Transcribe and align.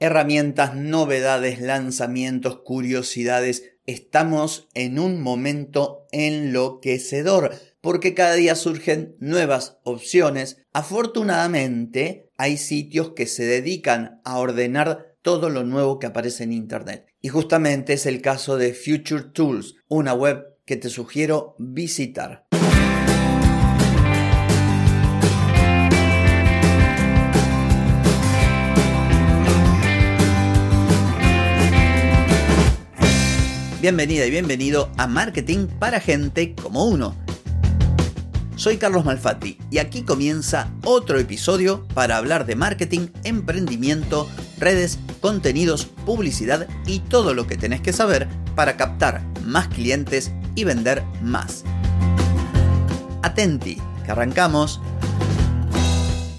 Herramientas, 0.00 0.76
novedades, 0.76 1.60
lanzamientos, 1.60 2.60
curiosidades. 2.60 3.72
Estamos 3.84 4.68
en 4.74 5.00
un 5.00 5.20
momento 5.20 6.06
enloquecedor 6.12 7.52
porque 7.80 8.14
cada 8.14 8.34
día 8.34 8.54
surgen 8.54 9.16
nuevas 9.18 9.78
opciones. 9.82 10.62
Afortunadamente, 10.72 12.30
hay 12.36 12.58
sitios 12.58 13.14
que 13.14 13.26
se 13.26 13.44
dedican 13.44 14.20
a 14.24 14.38
ordenar 14.38 15.16
todo 15.22 15.50
lo 15.50 15.64
nuevo 15.64 15.98
que 15.98 16.06
aparece 16.06 16.44
en 16.44 16.52
Internet. 16.52 17.06
Y 17.20 17.30
justamente 17.30 17.94
es 17.94 18.06
el 18.06 18.22
caso 18.22 18.56
de 18.56 18.74
Future 18.74 19.24
Tools, 19.32 19.74
una 19.88 20.14
web 20.14 20.44
que 20.64 20.76
te 20.76 20.90
sugiero 20.90 21.56
visitar. 21.58 22.47
Bienvenida 33.80 34.26
y 34.26 34.30
bienvenido 34.32 34.90
a 34.96 35.06
Marketing 35.06 35.68
para 35.68 36.00
gente 36.00 36.56
como 36.60 36.86
uno. 36.86 37.14
Soy 38.56 38.76
Carlos 38.76 39.04
Malfatti 39.04 39.56
y 39.70 39.78
aquí 39.78 40.02
comienza 40.02 40.72
otro 40.84 41.20
episodio 41.20 41.86
para 41.94 42.16
hablar 42.16 42.44
de 42.44 42.56
marketing, 42.56 43.06
emprendimiento, 43.22 44.28
redes, 44.58 44.98
contenidos, 45.20 45.86
publicidad 46.04 46.66
y 46.86 46.98
todo 46.98 47.34
lo 47.34 47.46
que 47.46 47.56
tenés 47.56 47.80
que 47.80 47.92
saber 47.92 48.26
para 48.56 48.76
captar 48.76 49.22
más 49.44 49.68
clientes 49.68 50.32
y 50.56 50.64
vender 50.64 51.04
más. 51.22 51.62
Atenti, 53.22 53.80
que 54.04 54.10
arrancamos. 54.10 54.80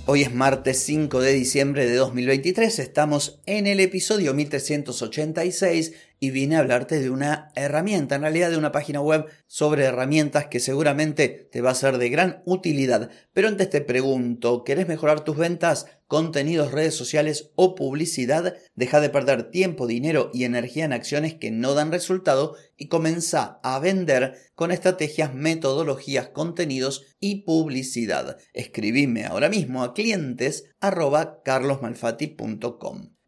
Hoy 0.08 0.23
es 0.23 0.33
martes 0.33 0.83
5 0.83 1.21
de 1.21 1.33
diciembre 1.33 1.88
de 1.88 1.95
2023, 1.95 2.80
estamos 2.80 3.39
en 3.45 3.67
el 3.67 3.80
episodio 3.80 4.33
1386 4.33 5.94
y 6.20 6.32
vine 6.32 6.56
a 6.56 6.59
hablarte 6.59 7.00
de 7.00 7.09
una 7.09 7.52
herramienta, 7.56 8.16
en 8.16 8.22
realidad 8.22 8.50
de 8.50 8.58
una 8.58 8.72
página 8.72 9.02
web 9.02 9.25
sobre 9.48 9.86
herramientas 9.86 10.48
que 10.48 10.59
seguramente 10.59 11.30
te 11.52 11.61
va 11.61 11.72
a 11.72 11.76
ser 11.76 11.98
de 11.98 12.09
gran 12.09 12.42
utilidad. 12.45 13.09
Pero 13.34 13.48
antes 13.48 13.70
te 13.70 13.81
pregunto, 13.81 14.64
¿querés 14.64 14.88
mejorar 14.88 15.23
tus 15.23 15.38
ventas, 15.38 15.86
contenidos, 16.08 16.72
redes 16.72 16.95
sociales 16.95 17.52
o 17.56 17.76
publicidad? 17.76 18.56
Deja 18.76 19.00
de 19.00 19.09
perder 19.09 19.50
tiempo, 19.50 19.88
dinero 19.88 20.30
y 20.34 20.44
energía 20.44 20.86
en 20.86 20.94
acciones 20.94 21.36
que 21.36 21.52
no 21.52 21.73
dan 21.73 21.92
resultado 21.92 22.56
y 22.76 22.88
comienza 22.88 23.59
a 23.64 23.80
vender 23.80 24.36
con 24.56 24.72
estrategias, 24.72 25.33
metodologías, 25.33 26.30
contenidos 26.30 27.06
y 27.20 27.44
publicidad. 27.44 28.38
Escribime 28.54 29.26
ahora 29.26 29.50
mismo 29.50 29.83
a 29.83 29.94
clientes. 29.94 30.66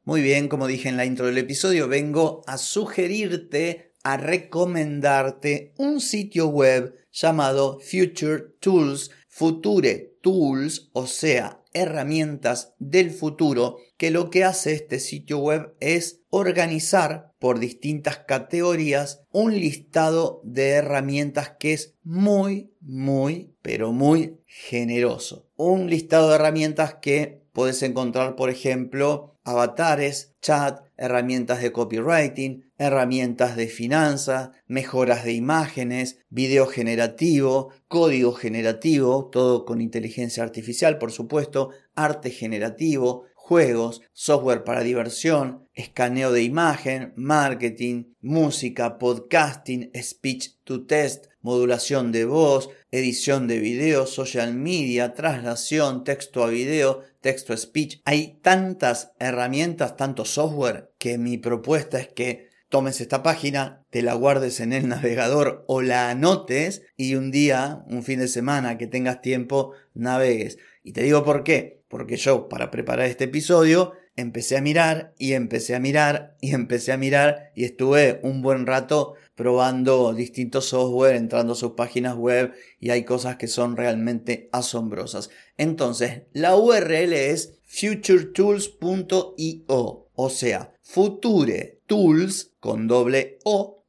Muy 0.04 0.24
bien, 0.24 0.48
como 0.48 0.66
dije 0.66 0.90
en 0.90 0.98
la 0.98 1.06
intro 1.06 1.28
del 1.28 1.38
episodio, 1.38 1.88
vengo 1.88 2.42
a 2.48 2.58
sugerirte, 2.58 3.94
a 4.04 4.18
recomendarte 4.18 5.74
un 5.78 6.02
sitio 6.02 6.48
web 6.48 6.96
llamado 7.12 7.80
Future 7.80 8.46
Tools, 8.60 9.12
Future 9.30 10.16
Tools, 10.24 10.90
o 10.94 11.06
sea, 11.06 11.62
herramientas 11.74 12.74
del 12.80 13.12
futuro, 13.12 13.78
que 13.98 14.10
lo 14.10 14.32
que 14.32 14.44
hace 14.44 14.74
este 14.74 15.00
sitio 15.00 15.38
web 15.38 15.76
es 15.80 16.22
organizar 16.32 17.34
por 17.38 17.60
distintas 17.60 18.18
categorías 18.18 19.24
un 19.32 19.54
listado 19.54 20.42
de 20.44 20.70
herramientas 20.70 21.52
que 21.60 21.74
es 21.74 21.94
muy, 22.04 22.74
muy, 22.82 23.54
pero 23.62 23.94
muy 23.94 24.40
generoso. 24.48 25.48
Un 25.58 25.92
listado 25.92 26.30
de 26.30 26.36
herramientas 26.36 26.96
que 26.96 27.41
puedes 27.54 27.84
encontrar, 27.84 28.36
por 28.36 28.50
ejemplo, 28.50 29.38
avatares, 29.44 30.36
chat, 30.42 30.82
herramientas 30.98 31.62
de 31.62 31.72
copywriting, 31.72 32.72
herramientas 32.78 33.56
de 33.56 33.68
finanzas, 33.68 34.52
mejoras 34.68 35.24
de 35.24 35.34
imágenes, 35.34 36.20
video 36.30 36.68
generativo, 36.68 37.72
código 37.88 38.34
generativo, 38.34 39.30
todo 39.32 39.66
con 39.66 39.82
inteligencia 39.82 40.44
artificial, 40.44 40.98
por 40.98 41.12
supuesto, 41.12 41.72
arte 41.96 42.30
generativo, 42.30 43.26
juegos, 43.52 44.02
software 44.14 44.64
para 44.64 44.80
diversión, 44.80 45.68
escaneo 45.74 46.32
de 46.32 46.42
imagen, 46.42 47.12
marketing, 47.18 48.14
música, 48.22 48.98
podcasting, 48.98 49.92
speech 49.94 50.52
to 50.64 50.86
test, 50.86 51.26
modulación 51.42 52.14
de 52.14 52.24
voz, 52.24 52.70
edición 52.92 53.50
de 53.50 53.60
video, 53.60 54.08
social 54.08 54.54
media, 54.54 55.14
traslación, 55.14 56.06
texto 56.06 56.46
a 56.46 56.48
video, 56.48 57.02
texto 57.20 57.52
a 57.52 57.58
speech. 57.58 58.00
Hay 58.06 58.40
tantas 58.42 59.12
herramientas, 59.20 59.98
tanto 59.98 60.24
software, 60.24 60.90
que 60.98 61.18
mi 61.18 61.38
propuesta 61.38 62.00
es 62.00 62.08
que 62.08 62.48
tomes 62.70 63.02
esta 63.02 63.22
página, 63.22 63.84
te 63.90 64.02
la 64.02 64.14
guardes 64.14 64.62
en 64.62 64.72
el 64.72 64.88
navegador 64.88 65.66
o 65.68 65.82
la 65.82 66.10
anotes 66.10 66.84
y 66.96 67.16
un 67.16 67.32
día, 67.32 67.84
un 67.88 68.04
fin 68.04 68.20
de 68.20 68.30
semana 68.30 68.78
que 68.78 68.88
tengas 68.88 69.22
tiempo, 69.22 69.74
navegues. 69.94 70.58
Y 70.86 70.94
te 70.94 71.04
digo 71.04 71.26
por 71.26 71.44
qué. 71.44 71.81
Porque 71.92 72.16
yo, 72.16 72.50
para 72.50 72.72
preparar 72.72 73.06
este 73.06 73.26
episodio, 73.26 73.92
empecé 74.16 74.56
a 74.56 74.62
mirar 74.62 75.14
y 75.18 75.34
empecé 75.34 75.76
a 75.76 75.80
mirar 75.80 76.38
y 76.40 76.54
empecé 76.54 76.94
a 76.94 76.98
mirar 76.98 77.52
y 77.54 77.66
estuve 77.66 78.22
un 78.24 78.42
buen 78.42 78.66
rato 78.66 79.16
probando 79.36 80.14
distintos 80.14 80.70
software, 80.70 81.18
entrando 81.18 81.52
a 81.52 81.58
sus 81.58 81.74
páginas 81.74 82.16
web 82.16 82.54
y 82.80 82.92
hay 82.92 83.04
cosas 83.04 83.36
que 83.36 83.48
son 83.48 83.76
realmente 83.76 84.48
asombrosas. 84.54 85.32
Entonces, 85.58 86.22
la 86.32 86.56
URL 86.56 87.12
es 87.12 87.60
futuretools.io, 87.66 90.08
o 90.16 90.30
sea, 90.30 90.74
future 90.82 91.82
tools 91.88 92.54
con 92.62 92.88
doble 92.88 93.38
o 93.44 93.84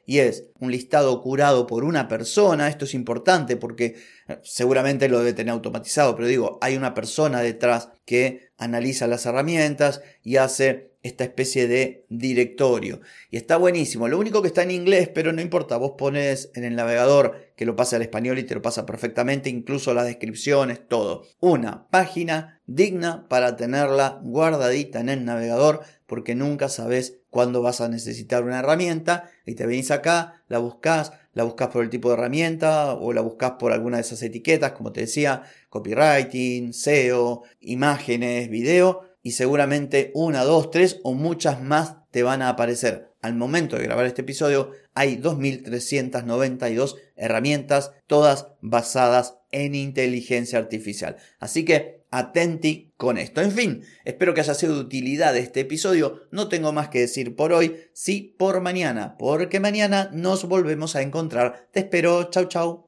y 0.06 0.18
es 0.18 0.44
un 0.60 0.70
listado 0.70 1.20
curado 1.20 1.66
por 1.66 1.84
una 1.84 2.08
persona. 2.08 2.68
Esto 2.68 2.84
es 2.84 2.94
importante 2.94 3.56
porque 3.56 3.96
eh, 4.28 4.38
seguramente 4.42 5.08
lo 5.08 5.18
debe 5.18 5.32
tener 5.32 5.52
automatizado, 5.52 6.14
pero 6.14 6.28
digo, 6.28 6.58
hay 6.60 6.76
una 6.76 6.94
persona 6.94 7.40
detrás 7.40 7.90
que 8.04 8.50
analiza 8.56 9.06
las 9.06 9.26
herramientas 9.26 10.00
y 10.22 10.36
hace 10.36 10.92
esta 11.02 11.24
especie 11.24 11.68
de 11.68 12.04
directorio. 12.08 13.00
Y 13.30 13.36
está 13.36 13.56
buenísimo. 13.56 14.08
Lo 14.08 14.18
único 14.18 14.42
que 14.42 14.48
está 14.48 14.62
en 14.62 14.72
inglés, 14.72 15.08
pero 15.08 15.32
no 15.32 15.40
importa, 15.40 15.76
vos 15.76 15.92
pones 15.96 16.50
en 16.54 16.64
el 16.64 16.74
navegador 16.74 17.52
que 17.56 17.64
lo 17.64 17.76
pasa 17.76 17.96
al 17.96 18.02
español 18.02 18.38
y 18.38 18.44
te 18.44 18.54
lo 18.54 18.62
pasa 18.62 18.86
perfectamente, 18.86 19.48
incluso 19.48 19.94
las 19.94 20.06
descripciones, 20.06 20.86
todo. 20.88 21.24
Una 21.40 21.86
página 21.88 22.60
digna 22.66 23.28
para 23.28 23.56
tenerla 23.56 24.20
guardadita 24.22 25.00
en 25.00 25.08
el 25.08 25.24
navegador 25.24 25.82
porque 26.06 26.34
nunca 26.34 26.68
sabes 26.68 27.18
cuándo 27.36 27.60
vas 27.60 27.82
a 27.82 27.90
necesitar 27.90 28.44
una 28.44 28.60
herramienta 28.60 29.30
y 29.44 29.56
te 29.56 29.66
venís 29.66 29.90
acá, 29.90 30.42
la 30.48 30.56
buscas, 30.56 31.12
la 31.34 31.44
buscas 31.44 31.68
por 31.68 31.84
el 31.84 31.90
tipo 31.90 32.08
de 32.08 32.14
herramienta 32.14 32.94
o 32.94 33.12
la 33.12 33.20
buscas 33.20 33.56
por 33.58 33.72
alguna 33.72 33.98
de 33.98 34.04
esas 34.04 34.22
etiquetas, 34.22 34.72
como 34.72 34.90
te 34.90 35.02
decía, 35.02 35.42
copywriting, 35.68 36.72
SEO, 36.72 37.42
imágenes, 37.60 38.48
video 38.48 39.02
y 39.22 39.32
seguramente 39.32 40.12
una, 40.14 40.44
dos, 40.44 40.70
tres 40.70 40.98
o 41.02 41.12
muchas 41.12 41.62
más 41.62 41.96
te 42.10 42.22
van 42.22 42.40
a 42.40 42.48
aparecer. 42.48 43.12
Al 43.20 43.34
momento 43.34 43.76
de 43.76 43.82
grabar 43.82 44.06
este 44.06 44.22
episodio 44.22 44.70
hay 44.94 45.18
2.392 45.18 46.96
herramientas, 47.16 47.92
todas 48.06 48.46
basadas 48.62 49.36
en 49.50 49.74
inteligencia 49.74 50.58
artificial. 50.58 51.18
Así 51.38 51.66
que 51.66 52.05
atenti 52.18 52.92
con 52.96 53.18
esto. 53.18 53.40
En 53.40 53.52
fin, 53.52 53.82
espero 54.04 54.34
que 54.34 54.40
haya 54.40 54.54
sido 54.54 54.74
de 54.74 54.80
utilidad 54.80 55.36
este 55.36 55.60
episodio. 55.60 56.22
No 56.30 56.48
tengo 56.48 56.72
más 56.72 56.88
que 56.88 57.00
decir 57.00 57.36
por 57.36 57.52
hoy, 57.52 57.76
sí 57.92 58.34
por 58.38 58.60
mañana, 58.60 59.16
porque 59.18 59.60
mañana 59.60 60.10
nos 60.12 60.44
volvemos 60.44 60.96
a 60.96 61.02
encontrar. 61.02 61.68
Te 61.72 61.80
espero, 61.80 62.30
chau 62.30 62.46
chau. 62.46 62.86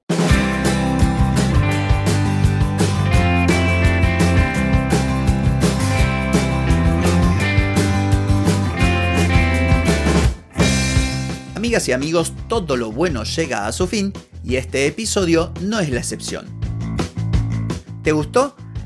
Amigas 11.54 11.88
y 11.88 11.92
amigos, 11.92 12.32
todo 12.48 12.76
lo 12.76 12.92
bueno 12.92 13.24
llega 13.24 13.66
a 13.66 13.72
su 13.72 13.86
fin 13.86 14.12
y 14.42 14.56
este 14.56 14.86
episodio 14.86 15.52
no 15.60 15.80
es 15.80 15.90
la 15.90 15.98
excepción. 15.98 16.46
¿Te 18.02 18.12
gustó? 18.12 18.56